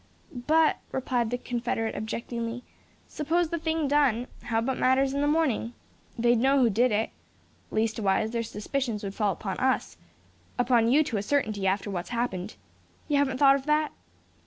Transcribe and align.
"But," 0.47 0.77
replied 0.91 1.29
the 1.29 1.37
confederate, 1.37 1.93
objectingly, 1.93 2.63
"suppose 3.07 3.49
the 3.49 3.59
thing 3.59 3.87
done, 3.87 4.25
how 4.41 4.57
about 4.57 4.79
matters 4.79 5.13
in 5.13 5.21
the 5.21 5.27
morning? 5.27 5.75
They'd 6.17 6.39
know 6.39 6.57
who 6.59 6.71
did 6.71 6.91
it. 6.91 7.11
Leastwise, 7.69 8.31
their 8.31 8.41
suspicions 8.41 9.03
would 9.03 9.13
fall 9.13 9.31
upon 9.33 9.57
us, 9.59 9.97
upon 10.57 10.87
you 10.91 11.03
to 11.03 11.17
a 11.17 11.21
certainty, 11.21 11.67
after 11.67 11.91
what's 11.91 12.09
happened. 12.09 12.55
You 13.07 13.17
haven't 13.17 13.37
thought 13.37 13.55
of 13.57 13.67
that?" 13.67 13.91